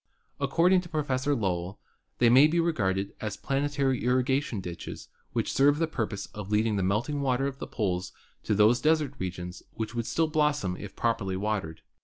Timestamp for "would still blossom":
9.93-10.75